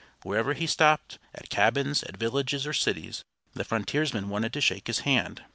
Wherever 0.23 0.55
he 0.55 0.65
stopped, 0.65 1.19
at 1.35 1.51
cabins, 1.51 2.01
at 2.01 2.17
villages, 2.17 2.65
or 2.65 2.73
cities, 2.73 3.23
the 3.53 3.63
frontiersmen 3.63 4.29
wanted 4.29 4.51
to 4.53 4.59
shake 4.59 4.87
his 4.87 5.01
hand. 5.01 5.43